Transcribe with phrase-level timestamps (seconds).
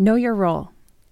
[0.00, 0.70] Know your role.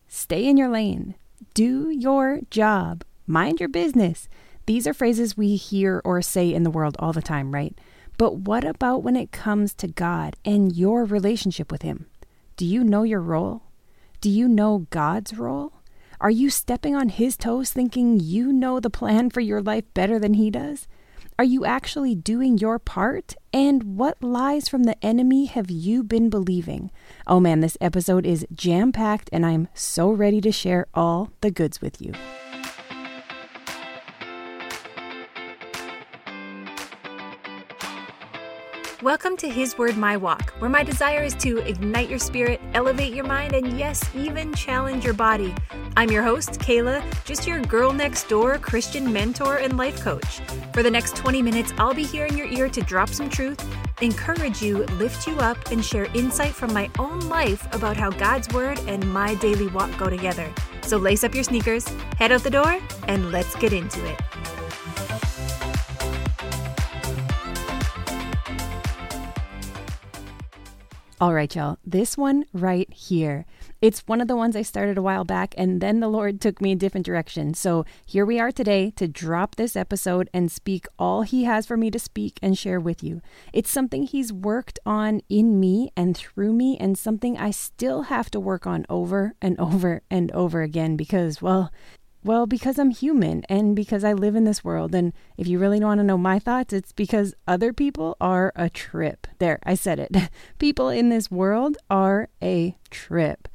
[0.08, 1.14] Stay in your lane.
[1.52, 3.04] Do your job.
[3.26, 4.30] Mind your business.
[4.64, 7.78] These are phrases we hear or say in the world all the time, right?
[8.16, 12.06] But what about when it comes to God and your relationship with Him?
[12.56, 13.64] Do you know your role?
[14.22, 15.74] Do you know God's role?
[16.18, 20.18] Are you stepping on His toes thinking you know the plan for your life better
[20.18, 20.88] than He does?
[21.40, 23.36] Are you actually doing your part?
[23.52, 26.90] And what lies from the enemy have you been believing?
[27.28, 31.52] Oh man, this episode is jam packed, and I'm so ready to share all the
[31.52, 32.12] goods with you.
[39.00, 43.14] Welcome to His Word My Walk, where my desire is to ignite your spirit, elevate
[43.14, 45.54] your mind, and yes, even challenge your body.
[45.96, 50.40] I'm your host, Kayla, just your girl next door Christian mentor and life coach.
[50.74, 53.64] For the next 20 minutes, I'll be here in your ear to drop some truth,
[54.02, 58.52] encourage you, lift you up, and share insight from my own life about how God's
[58.52, 60.52] Word and my daily walk go together.
[60.82, 61.86] So lace up your sneakers,
[62.16, 64.20] head out the door, and let's get into it.
[71.20, 71.78] All right, y'all.
[71.84, 73.44] This one right here.
[73.82, 76.60] It's one of the ones I started a while back, and then the Lord took
[76.60, 77.54] me a different direction.
[77.54, 81.76] So here we are today to drop this episode and speak all He has for
[81.76, 83.20] me to speak and share with you.
[83.52, 88.30] It's something He's worked on in me and through me, and something I still have
[88.30, 91.72] to work on over and over and over again because, well,
[92.24, 94.94] well, because I'm human and because I live in this world.
[94.94, 98.68] And if you really want to know my thoughts, it's because other people are a
[98.68, 99.26] trip.
[99.38, 100.16] There, I said it.
[100.58, 103.48] People in this world are a trip.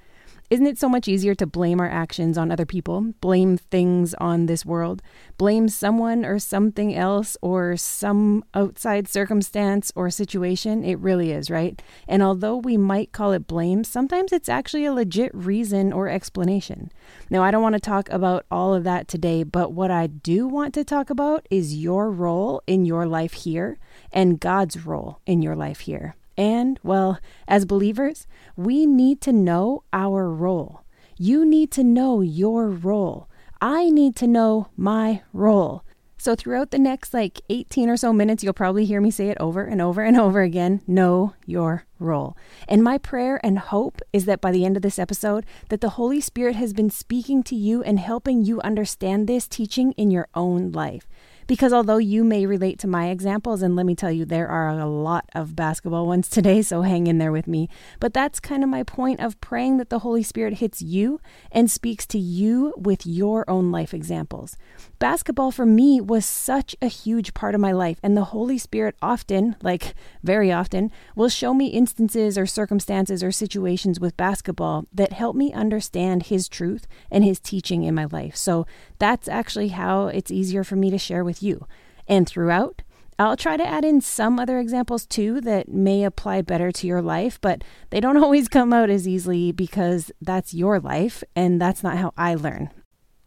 [0.53, 4.45] Isn't it so much easier to blame our actions on other people, blame things on
[4.45, 5.01] this world,
[5.35, 10.83] blame someone or something else or some outside circumstance or situation?
[10.83, 11.81] It really is, right?
[12.07, 16.91] And although we might call it blame, sometimes it's actually a legit reason or explanation.
[17.31, 20.47] Now, I don't want to talk about all of that today, but what I do
[20.47, 23.79] want to talk about is your role in your life here
[24.11, 26.13] and God's role in your life here.
[26.37, 30.81] And, well, as believers, we need to know our role.
[31.17, 33.29] You need to know your role.
[33.61, 35.83] I need to know my role.
[36.23, 39.37] So, throughout the next like 18 or so minutes, you'll probably hear me say it
[39.41, 42.37] over and over and over again know your role.
[42.67, 45.89] And my prayer and hope is that by the end of this episode, that the
[45.89, 50.29] Holy Spirit has been speaking to you and helping you understand this teaching in your
[50.33, 51.09] own life.
[51.47, 54.69] Because although you may relate to my examples, and let me tell you, there are
[54.69, 57.69] a lot of basketball ones today, so hang in there with me.
[57.99, 61.19] But that's kind of my point of praying that the Holy Spirit hits you
[61.51, 64.57] and speaks to you with your own life examples.
[64.99, 68.95] Basketball for me was such a huge part of my life, and the Holy Spirit
[69.01, 69.93] often, like
[70.23, 75.51] very often, will show me instances or circumstances or situations with basketball that help me
[75.53, 78.35] understand His truth and His teaching in my life.
[78.35, 78.65] So
[78.97, 81.67] that's actually how it's easier for me to share with you.
[82.07, 82.81] And throughout,
[83.19, 87.01] I'll try to add in some other examples too that may apply better to your
[87.01, 91.83] life, but they don't always come out as easily because that's your life and that's
[91.83, 92.69] not how I learn.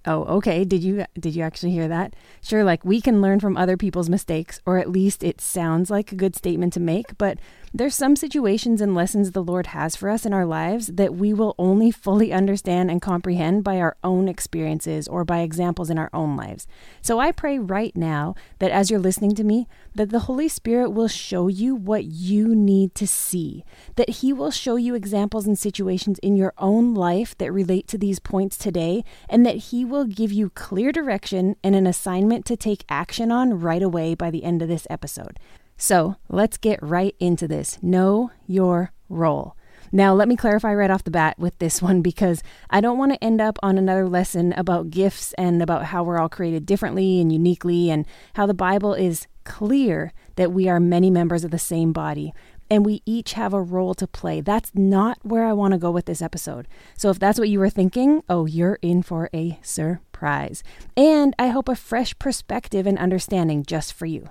[0.09, 0.65] Oh, okay.
[0.65, 2.15] Did you did you actually hear that?
[2.41, 6.13] Sure, like we can learn from other people's mistakes or at least it sounds like
[6.13, 7.39] a good statement to make, but
[7.77, 11.35] there's some situations and lessons the Lord has for us in our lives that we
[11.35, 16.09] will only fully understand and comprehend by our own experiences or by examples in our
[16.15, 16.67] own lives.
[17.03, 20.91] So I pray right now that as you're listening to me, that the Holy Spirit
[20.91, 23.63] will show you what you need to see,
[23.97, 27.99] that He will show you examples and situations in your own life that relate to
[27.99, 32.57] these points today, and that He will give you clear direction and an assignment to
[32.57, 35.39] take action on right away by the end of this episode.
[35.77, 37.79] So let's get right into this.
[37.83, 39.57] Know your role.
[39.93, 43.13] Now, let me clarify right off the bat with this one because I don't want
[43.13, 47.21] to end up on another lesson about gifts and about how we're all created differently
[47.21, 51.59] and uniquely and how the Bible is clear that we are many members of the
[51.59, 52.33] same body
[52.69, 54.41] and we each have a role to play.
[54.41, 56.67] That's not where I want to go with this episode.
[56.97, 60.65] So if that's what you were thinking, oh, you're in for a surprise.
[60.97, 64.31] And I hope a fresh perspective and understanding just for you.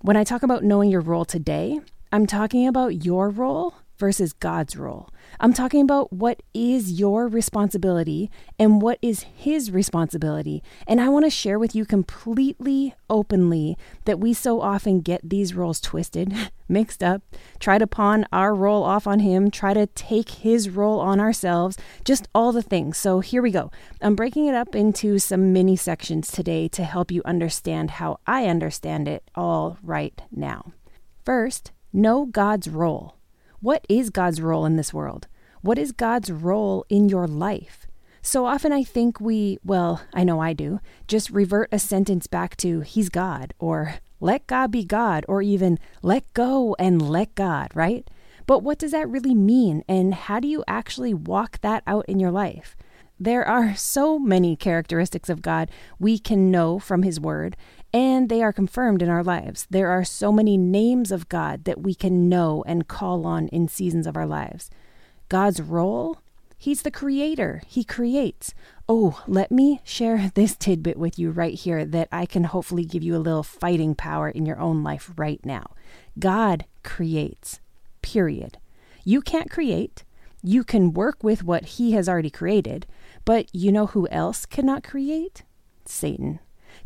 [0.00, 1.80] When I talk about knowing your role today,
[2.12, 5.10] I'm talking about your role versus God's role.
[5.40, 10.62] I'm talking about what is your responsibility and what is His responsibility.
[10.86, 15.54] And I want to share with you completely openly that we so often get these
[15.54, 16.32] roles twisted,
[16.68, 17.22] mixed up,
[17.58, 21.76] try to pawn our role off on Him, try to take His role on ourselves,
[22.04, 22.96] just all the things.
[22.96, 23.70] So here we go.
[24.00, 28.46] I'm breaking it up into some mini sections today to help you understand how I
[28.46, 30.72] understand it all right now.
[31.24, 33.17] First, know God's role.
[33.60, 35.26] What is God's role in this world?
[35.62, 37.88] What is God's role in your life?
[38.22, 40.78] So often I think we, well, I know I do,
[41.08, 45.78] just revert a sentence back to, He's God, or let God be God, or even
[46.02, 48.08] let go and let God, right?
[48.46, 52.20] But what does that really mean, and how do you actually walk that out in
[52.20, 52.76] your life?
[53.18, 55.68] There are so many characteristics of God
[55.98, 57.56] we can know from His Word,
[57.92, 59.66] and they are confirmed in our lives.
[59.70, 63.68] There are so many names of God that we can know and call on in
[63.68, 64.70] seasons of our lives.
[65.28, 66.18] God's role?
[66.60, 68.52] He's the creator, He creates.
[68.88, 73.02] Oh, let me share this tidbit with you right here that I can hopefully give
[73.02, 75.74] you a little fighting power in your own life right now.
[76.18, 77.60] God creates,
[78.02, 78.58] period.
[79.04, 80.04] You can't create.
[80.42, 82.86] You can work with what He has already created,
[83.24, 85.44] but you know who else cannot create?
[85.84, 86.40] Satan.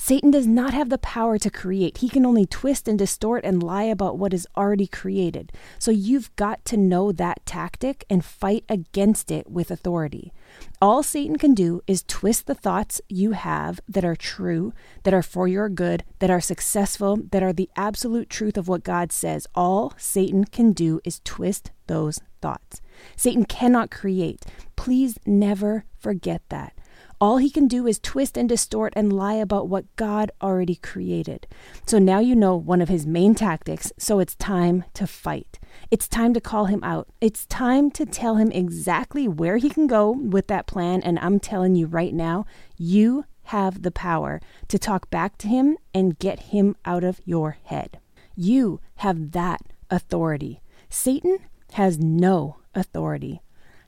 [0.04, 1.98] Satan does not have the power to create.
[1.98, 5.52] He can only twist and distort and lie about what is already created.
[5.78, 10.32] So you've got to know that tactic and fight against it with authority.
[10.80, 14.72] All Satan can do is twist the thoughts you have that are true,
[15.04, 18.82] that are for your good, that are successful, that are the absolute truth of what
[18.82, 19.46] God says.
[19.54, 22.80] All Satan can do is twist those thoughts.
[23.16, 24.44] Satan cannot create.
[24.74, 26.72] Please never forget that.
[27.22, 31.46] All he can do is twist and distort and lie about what God already created.
[31.86, 35.60] So now you know one of his main tactics, so it's time to fight.
[35.92, 37.06] It's time to call him out.
[37.20, 41.00] It's time to tell him exactly where he can go with that plan.
[41.02, 42.44] And I'm telling you right now,
[42.76, 47.56] you have the power to talk back to him and get him out of your
[47.62, 48.00] head.
[48.34, 49.60] You have that
[49.90, 50.60] authority.
[50.88, 51.38] Satan
[51.74, 53.42] has no authority.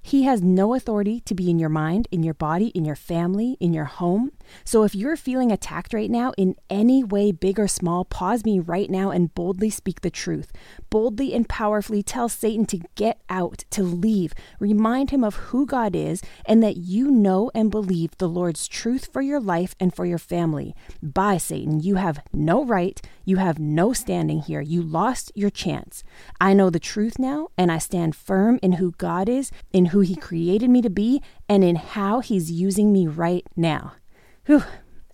[0.07, 3.57] He has no authority to be in your mind, in your body, in your family,
[3.59, 4.33] in your home.
[4.65, 8.59] So if you're feeling attacked right now in any way, big or small, pause me
[8.59, 10.53] right now and boldly speak the truth.
[10.91, 14.35] Boldly and powerfully tell Satan to get out, to leave.
[14.59, 19.09] Remind him of who God is and that you know and believe the Lord's truth
[19.13, 20.75] for your life and for your family.
[21.03, 21.81] Bye, Satan.
[21.81, 23.01] You have no right.
[23.25, 24.61] You have no standing here.
[24.61, 26.05] You lost your chance.
[26.41, 30.01] I know the truth now, and I stand firm in who God is, in who
[30.01, 33.95] He created me to be, and in how He's using me right now.
[34.47, 34.63] Whew.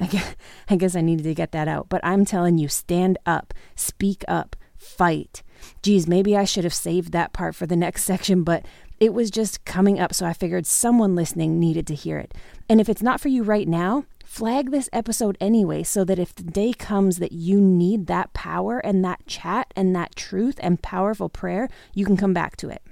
[0.01, 1.89] I guess, I needed to get that out.
[1.89, 5.43] But I'm telling you, stand up, speak up, fight.
[5.83, 8.65] Geez, maybe I should have saved that part for the next section, but
[8.99, 12.35] it was just coming up, so I figured someone listening needed to hear it.
[12.69, 16.35] And if it's not for you right now, flag this episode anyway, so that if
[16.35, 20.83] the day comes that you need that power and that chat and that truth and
[20.83, 22.83] powerful prayer, you can come back to it.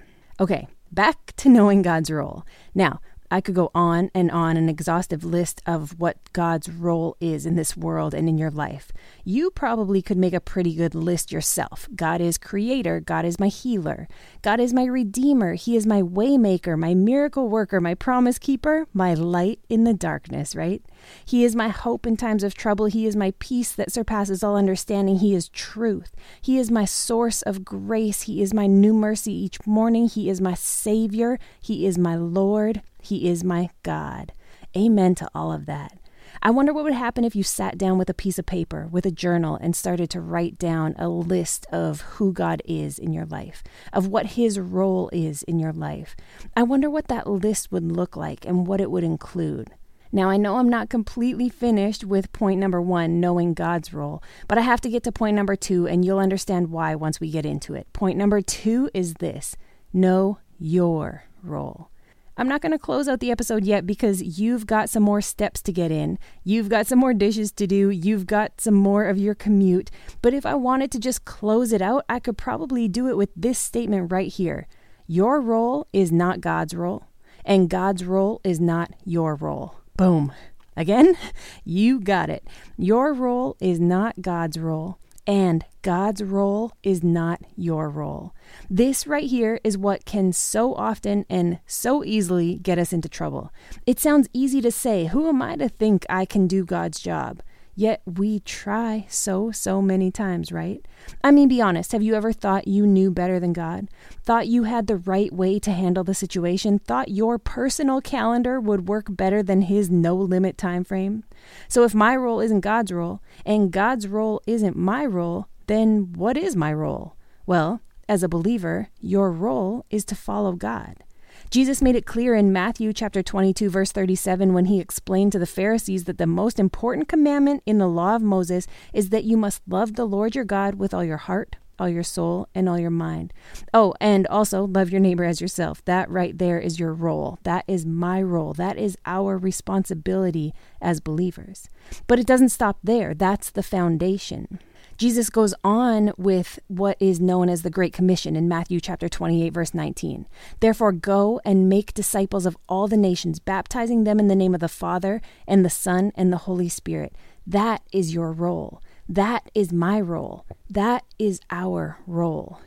[0.40, 2.44] Okay, back to knowing God's role.
[2.74, 3.00] Now,
[3.30, 7.56] I could go on and on an exhaustive list of what God's role is in
[7.56, 8.90] this world and in your life.
[9.24, 11.88] You probably could make a pretty good list yourself.
[11.94, 14.08] God is creator, God is my healer,
[14.42, 19.14] God is my redeemer, he is my waymaker, my miracle worker, my promise keeper, my
[19.14, 20.82] light in the darkness, right?
[21.24, 22.86] He is my hope in times of trouble.
[22.86, 25.18] He is my peace that surpasses all understanding.
[25.18, 26.14] He is truth.
[26.40, 28.22] He is my source of grace.
[28.22, 30.08] He is my new mercy each morning.
[30.08, 31.38] He is my savior.
[31.60, 32.82] He is my Lord.
[33.02, 34.32] He is my God.
[34.76, 35.98] Amen to all of that.
[36.42, 39.06] I wonder what would happen if you sat down with a piece of paper, with
[39.06, 43.24] a journal, and started to write down a list of who God is in your
[43.24, 46.14] life, of what His role is in your life.
[46.56, 49.70] I wonder what that list would look like and what it would include.
[50.10, 54.56] Now, I know I'm not completely finished with point number one, knowing God's role, but
[54.56, 57.44] I have to get to point number two, and you'll understand why once we get
[57.44, 57.92] into it.
[57.92, 59.56] Point number two is this
[59.92, 61.90] know your role.
[62.38, 65.60] I'm not going to close out the episode yet because you've got some more steps
[65.62, 66.20] to get in.
[66.44, 67.90] You've got some more dishes to do.
[67.90, 69.90] You've got some more of your commute.
[70.22, 73.30] But if I wanted to just close it out, I could probably do it with
[73.34, 74.68] this statement right here
[75.08, 77.06] Your role is not God's role,
[77.44, 79.74] and God's role is not your role.
[79.96, 80.32] Boom.
[80.76, 81.16] Again,
[81.64, 82.46] you got it.
[82.76, 88.34] Your role is not God's role, and God's role is not your role.
[88.70, 93.52] This right here is what can so often and so easily get us into trouble.
[93.86, 97.42] It sounds easy to say, Who am I to think I can do God's job?
[97.78, 100.84] Yet we try so, so many times, right?
[101.22, 101.92] I mean, be honest.
[101.92, 103.86] Have you ever thought you knew better than God?
[104.24, 106.80] Thought you had the right way to handle the situation?
[106.80, 111.22] Thought your personal calendar would work better than His no limit time frame?
[111.68, 116.36] So if my role isn't God's role and God's role isn't my role, then what
[116.36, 117.14] is my role?
[117.46, 121.04] Well, as a believer, your role is to follow God.
[121.50, 125.46] Jesus made it clear in Matthew chapter 22 verse 37 when he explained to the
[125.46, 129.62] Pharisees that the most important commandment in the law of Moses is that you must
[129.66, 132.90] love the Lord your God with all your heart, all your soul, and all your
[132.90, 133.32] mind.
[133.72, 135.82] Oh, and also love your neighbor as yourself.
[135.86, 137.38] That right there is your role.
[137.44, 138.52] That is my role.
[138.52, 140.52] That is our responsibility
[140.82, 141.70] as believers.
[142.06, 143.14] But it doesn't stop there.
[143.14, 144.58] That's the foundation.
[144.98, 149.50] Jesus goes on with what is known as the Great Commission in Matthew chapter 28
[149.50, 150.26] verse 19.
[150.58, 154.60] Therefore go and make disciples of all the nations, baptizing them in the name of
[154.60, 157.14] the Father and the Son and the Holy Spirit.
[157.46, 158.82] That is your role.
[159.08, 160.44] That is my role.
[160.68, 162.58] That is our role.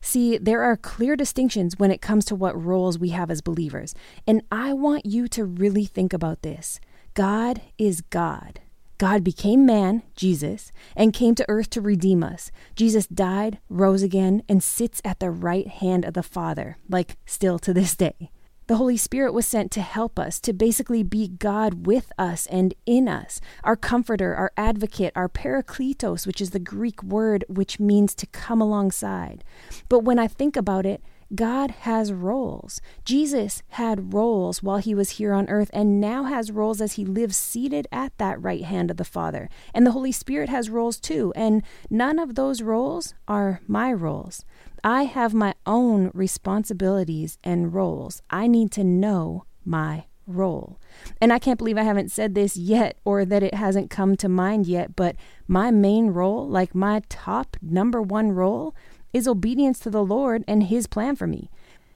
[0.00, 3.94] See, there are clear distinctions when it comes to what roles we have as believers.
[4.26, 6.80] And I want you to really think about this.
[7.14, 8.58] God is God.
[8.98, 12.50] God became man, Jesus, and came to earth to redeem us.
[12.74, 17.60] Jesus died, rose again, and sits at the right hand of the Father, like still
[17.60, 18.30] to this day.
[18.66, 22.74] The Holy Spirit was sent to help us, to basically be God with us and
[22.84, 28.14] in us, our comforter, our advocate, our parakletos, which is the Greek word which means
[28.16, 29.42] to come alongside.
[29.88, 31.02] But when I think about it,
[31.34, 32.80] God has roles.
[33.04, 37.04] Jesus had roles while he was here on earth and now has roles as he
[37.04, 39.50] lives seated at that right hand of the Father.
[39.74, 41.32] And the Holy Spirit has roles too.
[41.36, 44.44] And none of those roles are my roles.
[44.82, 48.22] I have my own responsibilities and roles.
[48.30, 50.78] I need to know my role.
[51.20, 54.28] And I can't believe I haven't said this yet or that it hasn't come to
[54.28, 55.16] mind yet, but
[55.46, 58.74] my main role, like my top number one role,
[59.18, 61.50] is obedience to the Lord and His plan for me.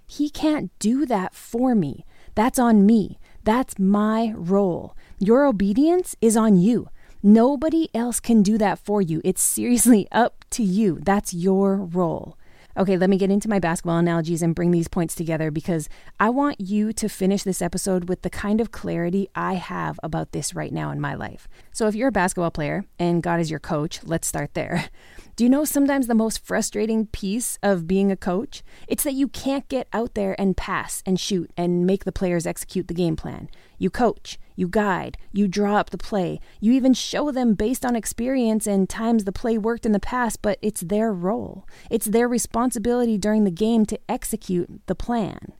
[0.07, 2.05] He can't do that for me.
[2.35, 3.19] That's on me.
[3.45, 4.95] That's my role.
[5.19, 6.89] Your obedience is on you.
[7.23, 9.21] Nobody else can do that for you.
[9.25, 10.99] It's seriously up to you.
[11.01, 12.37] That's your role.
[12.77, 16.31] Okay, let me get into my basketball analogies and bring these points together because I
[16.31, 20.55] want you to finish this episode with the kind of clarity I have about this
[20.55, 21.49] right now in my life.
[21.73, 24.89] So, if you're a basketball player and God is your coach, let's start there.
[25.37, 28.63] Do you know sometimes the most frustrating piece of being a coach?
[28.87, 32.47] It's that you can't get out there and pass and shoot and make the players
[32.47, 33.49] execute the game plan.
[33.83, 37.97] You coach, you guide, you draw up the play, you even show them based on
[37.97, 41.67] experience and times the play worked in the past, but it's their role.
[41.91, 45.53] It's their responsibility during the game to execute the plan.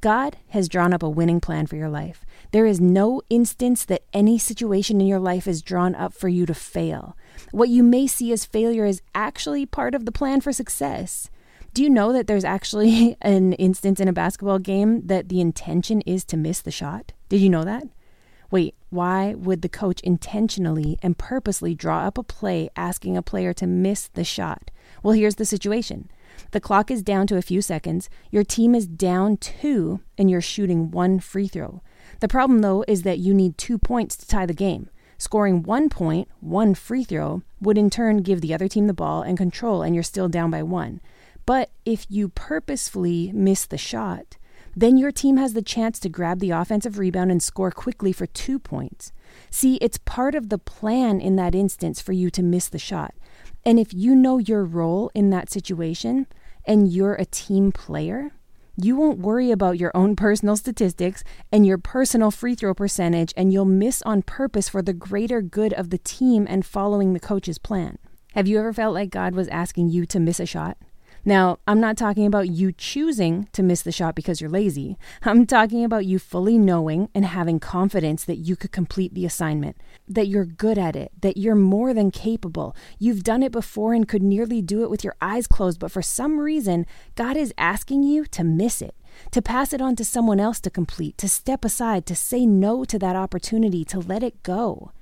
[0.00, 2.24] God has drawn up a winning plan for your life.
[2.52, 6.46] There is no instance that any situation in your life is drawn up for you
[6.46, 7.16] to fail.
[7.50, 11.28] What you may see as failure is actually part of the plan for success.
[11.78, 16.00] Do you know that there's actually an instance in a basketball game that the intention
[16.00, 17.12] is to miss the shot?
[17.28, 17.84] Did you know that?
[18.50, 23.52] Wait, why would the coach intentionally and purposely draw up a play asking a player
[23.52, 24.72] to miss the shot?
[25.04, 26.10] Well, here's the situation
[26.50, 30.40] the clock is down to a few seconds, your team is down two, and you're
[30.40, 31.80] shooting one free throw.
[32.18, 34.90] The problem, though, is that you need two points to tie the game.
[35.16, 39.22] Scoring one point, one free throw, would in turn give the other team the ball
[39.22, 41.00] and control, and you're still down by one.
[41.48, 44.36] But if you purposefully miss the shot,
[44.76, 48.26] then your team has the chance to grab the offensive rebound and score quickly for
[48.26, 49.12] two points.
[49.48, 53.14] See, it's part of the plan in that instance for you to miss the shot.
[53.64, 56.26] And if you know your role in that situation
[56.66, 58.32] and you're a team player,
[58.76, 63.54] you won't worry about your own personal statistics and your personal free throw percentage, and
[63.54, 67.56] you'll miss on purpose for the greater good of the team and following the coach's
[67.56, 67.96] plan.
[68.34, 70.76] Have you ever felt like God was asking you to miss a shot?
[71.24, 74.96] Now, I'm not talking about you choosing to miss the shot because you're lazy.
[75.22, 79.76] I'm talking about you fully knowing and having confidence that you could complete the assignment,
[80.06, 82.74] that you're good at it, that you're more than capable.
[82.98, 86.02] You've done it before and could nearly do it with your eyes closed, but for
[86.02, 88.94] some reason, God is asking you to miss it
[89.30, 92.84] to pass it on to someone else to complete, to step aside, to say no
[92.84, 94.92] to that opportunity, to let it go.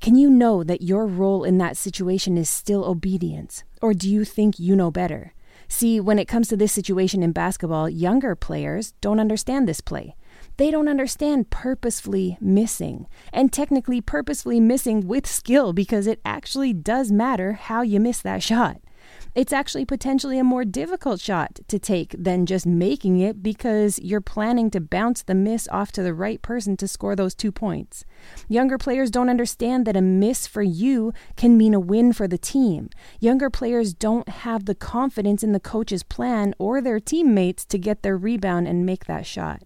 [0.00, 3.64] Can you know that your role in that situation is still obedience?
[3.80, 5.32] Or do you think you know better?
[5.68, 10.14] See, when it comes to this situation in basketball, younger players don't understand this play.
[10.56, 17.12] They don't understand purposefully missing, and technically purposefully missing with skill because it actually does
[17.12, 18.80] matter how you miss that shot
[19.36, 24.22] it's actually potentially a more difficult shot to take than just making it because you're
[24.22, 28.06] planning to bounce the miss off to the right person to score those two points.
[28.48, 32.38] Younger players don't understand that a miss for you can mean a win for the
[32.38, 32.88] team.
[33.20, 38.02] Younger players don't have the confidence in the coach's plan or their teammates to get
[38.02, 39.62] their rebound and make that shot.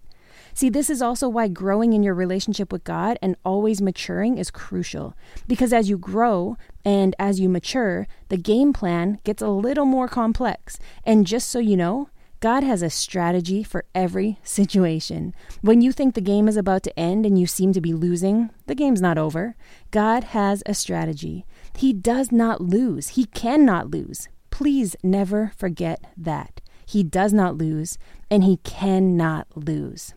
[0.53, 4.51] See, this is also why growing in your relationship with God and always maturing is
[4.51, 5.15] crucial.
[5.47, 10.07] Because as you grow and as you mature, the game plan gets a little more
[10.07, 10.79] complex.
[11.03, 12.09] And just so you know,
[12.39, 15.33] God has a strategy for every situation.
[15.61, 18.49] When you think the game is about to end and you seem to be losing,
[18.65, 19.55] the game's not over.
[19.91, 21.45] God has a strategy.
[21.75, 26.61] He does not lose, He cannot lose Please never forget that.
[26.85, 27.97] He does not lose,
[28.29, 30.13] and he cannot lose.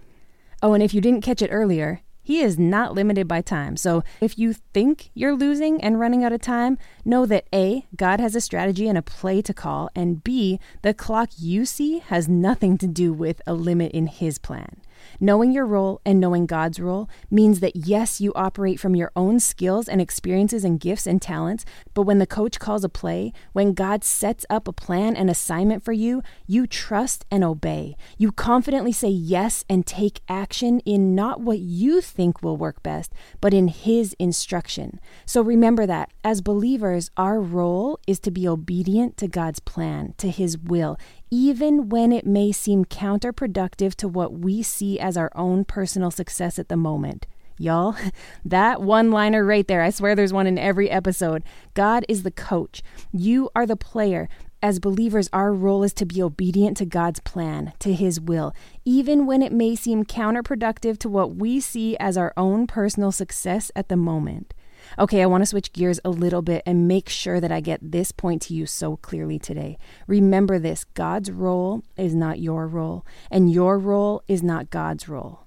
[0.61, 3.77] Oh, and if you didn't catch it earlier, he is not limited by time.
[3.77, 8.19] So if you think you're losing and running out of time, know that A, God
[8.19, 12.27] has a strategy and a play to call, and B, the clock you see has
[12.27, 14.81] nothing to do with a limit in His plan.
[15.21, 19.41] Knowing your role and knowing God's role means that yes, you operate from your own
[19.41, 23.73] skills and experiences and gifts and talents, but when the coach calls a play, when
[23.75, 27.97] God sets up a plan and assignment for you, you trust and obey.
[28.19, 33.13] You confidently say yes and take action in not what you think will work best,
[33.41, 35.01] but in His instruction.
[35.27, 40.31] So remember that as believers, our role is to be obedient to God's plan, to
[40.31, 40.99] His will
[41.35, 46.61] even when it may seem counterproductive to what we see as our own personal success
[46.61, 47.27] at the moment.
[47.59, 47.97] Y'all,
[48.45, 51.43] that one liner right there, I swear there's one in every episode.
[51.75, 54.29] God is the coach, you are the player.
[54.63, 59.27] As believers, our role is to be obedient to God's plan, to His will, even
[59.27, 63.89] when it may seem counterproductive to what we see as our own personal success at
[63.89, 64.55] the moment.
[64.97, 67.93] Okay, I want to switch gears a little bit and make sure that I get
[67.93, 69.77] this point to you so clearly today.
[70.07, 75.41] Remember this God's role is not your role, and your role is not God's role.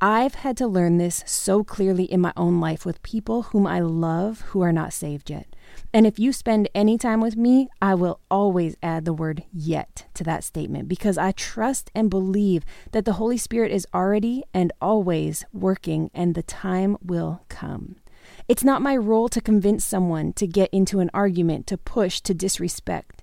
[0.00, 3.80] I've had to learn this so clearly in my own life with people whom I
[3.80, 5.46] love who are not saved yet.
[5.94, 10.04] And if you spend any time with me, I will always add the word yet
[10.12, 14.72] to that statement because I trust and believe that the Holy Spirit is already and
[14.78, 17.96] always working and the time will come.
[18.46, 22.34] It's not my role to convince someone to get into an argument, to push, to
[22.34, 23.13] disrespect.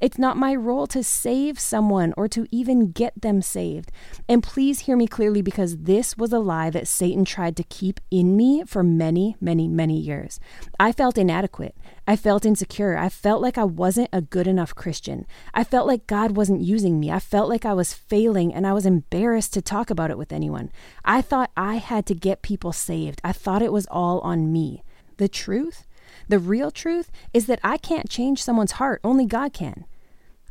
[0.00, 3.92] It's not my role to save someone or to even get them saved.
[4.28, 8.00] And please hear me clearly because this was a lie that Satan tried to keep
[8.10, 10.40] in me for many, many, many years.
[10.78, 11.76] I felt inadequate.
[12.06, 12.96] I felt insecure.
[12.96, 15.26] I felt like I wasn't a good enough Christian.
[15.54, 17.10] I felt like God wasn't using me.
[17.10, 20.32] I felt like I was failing and I was embarrassed to talk about it with
[20.32, 20.72] anyone.
[21.04, 23.20] I thought I had to get people saved.
[23.22, 24.82] I thought it was all on me.
[25.18, 25.86] The truth?
[26.30, 29.84] The real truth is that I can't change someone's heart, only God can.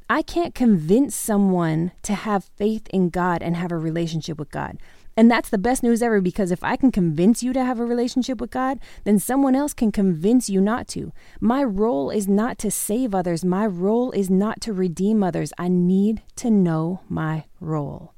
[0.10, 4.78] I can't convince someone to have faith in God and have a relationship with God.
[5.16, 7.86] And that's the best news ever because if I can convince you to have a
[7.86, 11.14] relationship with God, then someone else can convince you not to.
[11.40, 15.54] My role is not to save others, my role is not to redeem others.
[15.58, 18.14] I need to know my role.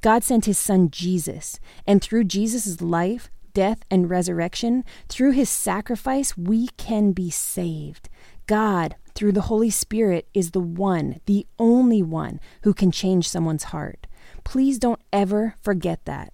[0.00, 6.36] God sent his son Jesus, and through Jesus' life, death, and resurrection, through his sacrifice,
[6.36, 8.08] we can be saved.
[8.46, 13.64] God, through the Holy Spirit, is the one, the only one who can change someone's
[13.64, 14.06] heart.
[14.44, 16.32] Please don't ever forget that.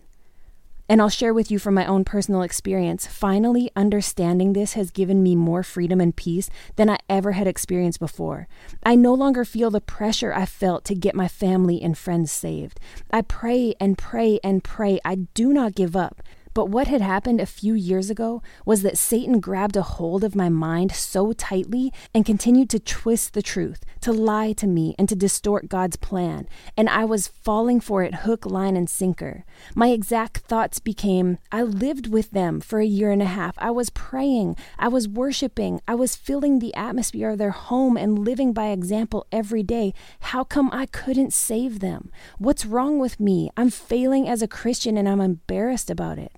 [0.90, 3.06] And I'll share with you from my own personal experience.
[3.06, 8.00] Finally, understanding this has given me more freedom and peace than I ever had experienced
[8.00, 8.48] before.
[8.82, 12.80] I no longer feel the pressure I felt to get my family and friends saved.
[13.10, 14.98] I pray and pray and pray.
[15.04, 16.22] I do not give up.
[16.54, 20.34] But what had happened a few years ago was that Satan grabbed a hold of
[20.34, 25.08] my mind so tightly and continued to twist the truth, to lie to me, and
[25.08, 26.48] to distort God's plan.
[26.76, 29.44] And I was falling for it hook, line, and sinker.
[29.74, 33.54] My exact thoughts became I lived with them for a year and a half.
[33.58, 34.56] I was praying.
[34.78, 35.80] I was worshiping.
[35.86, 39.92] I was filling the atmosphere of their home and living by example every day.
[40.20, 42.10] How come I couldn't save them?
[42.38, 43.50] What's wrong with me?
[43.56, 46.32] I'm failing as a Christian and I'm embarrassed about it.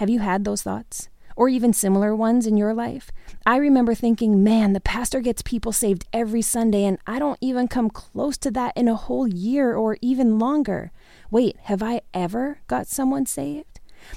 [0.00, 1.10] Have you had those thoughts?
[1.36, 3.10] Or even similar ones in your life?
[3.44, 7.68] I remember thinking, man, the pastor gets people saved every Sunday, and I don't even
[7.68, 10.90] come close to that in a whole year or even longer.
[11.30, 13.69] Wait, have I ever got someone saved?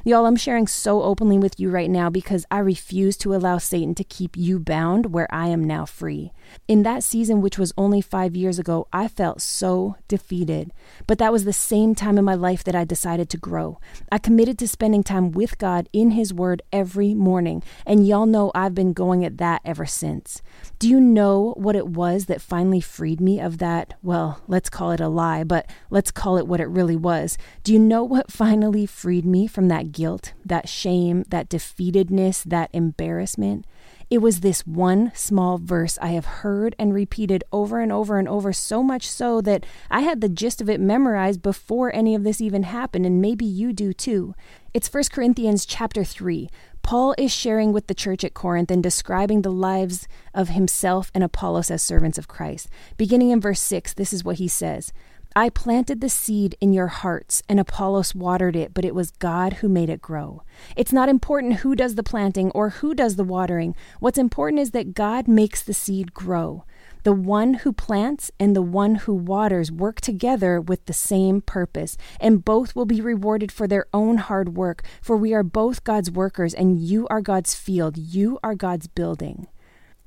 [0.03, 3.95] Y'all, I'm sharing so openly with you right now because I refuse to allow Satan
[3.95, 6.31] to keep you bound where I am now free.
[6.67, 10.73] In that season, which was only five years ago, I felt so defeated.
[11.07, 13.79] But that was the same time in my life that I decided to grow.
[14.11, 18.51] I committed to spending time with God in His Word every morning, and y'all know
[18.53, 20.41] I've been going at that ever since.
[20.79, 23.93] Do you know what it was that finally freed me of that?
[24.03, 27.37] Well, let's call it a lie, but let's call it what it really was.
[27.63, 32.69] Do you know what finally freed me from that guilt, that shame, that defeatedness, that
[32.73, 33.65] embarrassment?
[34.09, 38.27] It was this one small verse I have heard and repeated over and over and
[38.27, 42.23] over, so much so that I had the gist of it memorized before any of
[42.23, 44.35] this even happened, and maybe you do too.
[44.73, 46.49] It's 1 Corinthians chapter 3.
[46.83, 51.23] Paul is sharing with the church at Corinth and describing the lives of himself and
[51.23, 52.67] Apollos as servants of Christ.
[52.97, 54.91] Beginning in verse 6, this is what he says
[55.35, 59.53] I planted the seed in your hearts, and Apollos watered it, but it was God
[59.53, 60.43] who made it grow.
[60.75, 63.75] It's not important who does the planting or who does the watering.
[63.99, 66.65] What's important is that God makes the seed grow.
[67.01, 71.97] The one who plants and the one who waters work together with the same purpose,
[72.19, 76.11] and both will be rewarded for their own hard work, for we are both God's
[76.11, 79.47] workers, and you are God's field, you are God's building.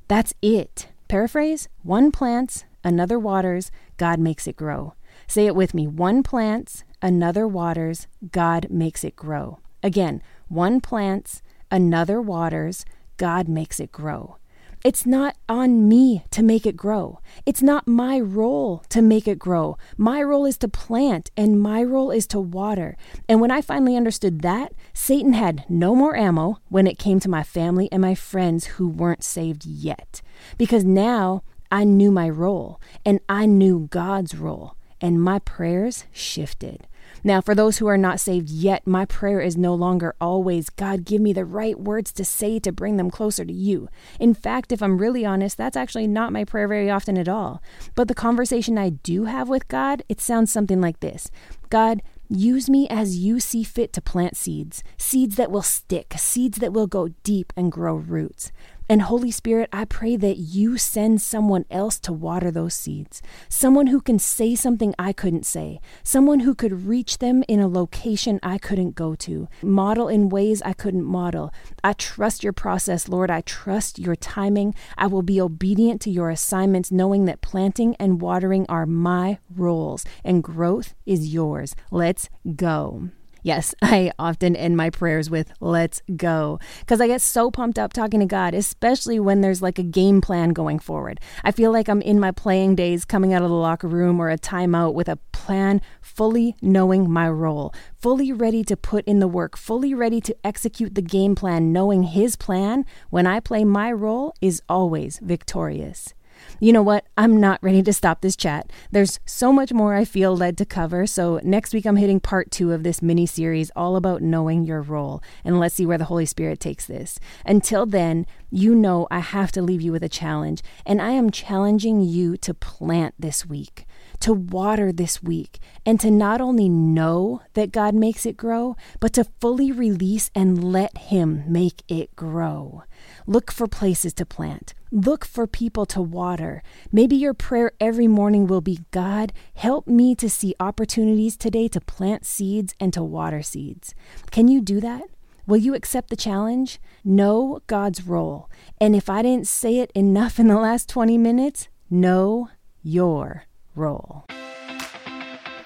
[0.09, 0.89] That's it.
[1.09, 4.95] Paraphrase one plants, another waters, God makes it grow.
[5.27, 9.61] Say it with me one plants, another waters, God makes it grow.
[9.83, 12.85] Again, one plants, another waters,
[13.17, 14.37] God makes it grow.
[14.85, 17.19] It's not on me to make it grow.
[17.45, 19.77] It's not my role to make it grow.
[19.97, 22.97] My role is to plant, and my role is to water.
[23.29, 27.29] And when I finally understood that, Satan had no more ammo when it came to
[27.29, 30.23] my family and my friends who weren't saved yet.
[30.57, 34.77] Because now I knew my role, and I knew God's role,
[35.07, 36.89] and my prayers shifted.
[37.23, 41.05] Now, for those who are not saved yet, my prayer is no longer always, God,
[41.05, 43.89] give me the right words to say to bring them closer to you.
[44.19, 47.63] In fact, if I'm really honest, that's actually not my prayer very often at all.
[47.95, 51.31] But the conversation I do have with God, it sounds something like this
[51.71, 56.59] God, Use me as you see fit to plant seeds, seeds that will stick, seeds
[56.59, 58.51] that will go deep and grow roots.
[58.89, 63.21] And Holy Spirit, I pray that you send someone else to water those seeds.
[63.49, 65.81] Someone who can say something I couldn't say.
[66.05, 69.49] Someone who could reach them in a location I couldn't go to.
[69.61, 71.53] Model in ways I couldn't model.
[71.83, 73.29] I trust your process, Lord.
[73.29, 74.73] I trust your timing.
[74.97, 80.05] I will be obedient to your assignments, knowing that planting and watering are my roles
[80.23, 81.75] and growth is yours.
[81.91, 83.11] Let's go.
[83.47, 87.93] Yes, I often end my prayers with let's go because I get so pumped up
[87.93, 91.21] talking to God, especially when there's like a game plan going forward.
[91.45, 94.31] I feel like I'm in my playing days coming out of the locker room or
[94.31, 99.29] a timeout with a plan, fully knowing my role, fully ready to put in the
[99.29, 103.93] work, fully ready to execute the game plan, knowing His plan when I play my
[103.93, 106.16] role is always victorious.
[106.61, 107.07] You know what?
[107.17, 108.71] I'm not ready to stop this chat.
[108.91, 111.07] There's so much more I feel led to cover.
[111.07, 114.83] So next week I'm hitting part two of this mini series all about knowing your
[114.83, 115.23] role.
[115.45, 117.19] And let's see where the Holy Spirit takes this.
[117.45, 120.63] Until then, you know I have to leave you with a challenge.
[120.85, 123.87] And I am challenging you to plant this week
[124.21, 129.13] to water this week and to not only know that God makes it grow, but
[129.15, 132.83] to fully release and let Him make it grow.
[133.27, 134.75] Look for places to plant.
[134.91, 136.63] Look for people to water.
[136.93, 141.81] Maybe your prayer every morning will be God, help me to see opportunities today to
[141.81, 143.95] plant seeds and to water seeds.
[144.31, 145.03] Can you do that?
[145.47, 146.81] Will you accept the challenge?
[147.05, 148.51] Know God's role.
[148.81, 152.51] And if I didn't say it enough in the last 20 minutes, know
[152.83, 153.46] your
[153.77, 154.25] role.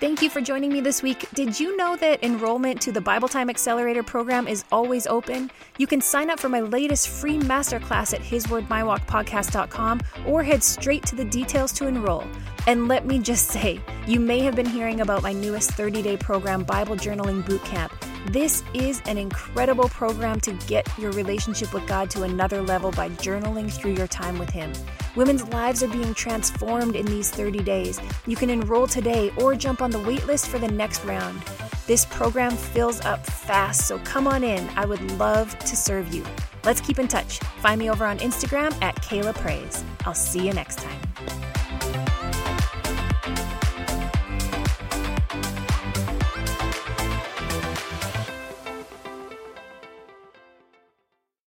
[0.01, 1.27] Thank you for joining me this week.
[1.35, 5.51] Did you know that enrollment to the Bible Time Accelerator program is always open?
[5.77, 11.17] You can sign up for my latest free masterclass at hiswordmywalkpodcast.com or head straight to
[11.17, 12.25] the details to enroll.
[12.67, 16.17] And let me just say, you may have been hearing about my newest 30 day
[16.17, 17.93] program, Bible Journaling Bootcamp.
[18.33, 23.11] This is an incredible program to get your relationship with God to another level by
[23.11, 24.73] journaling through your time with Him.
[25.17, 28.01] Women's lives are being transformed in these 30 days.
[28.27, 31.43] You can enroll today or jump on the waitlist for the next round.
[31.87, 34.69] This program fills up fast, so come on in.
[34.77, 36.25] I would love to serve you.
[36.65, 37.41] Let's keep in touch.
[37.59, 39.83] Find me over on Instagram at Kayla Praise.
[40.07, 41.50] I'll see you next time.